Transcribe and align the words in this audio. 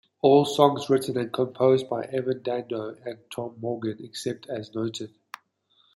All 0.23 0.45
songs 0.45 0.89
written 0.89 1.15
and 1.19 1.31
composed 1.31 1.87
by 1.87 2.05
Evan 2.05 2.41
Dando 2.41 2.95
and 3.05 3.19
Tom 3.31 3.57
Morgan, 3.61 3.97
except 4.01 4.49
as 4.49 4.73
noted. 4.73 5.13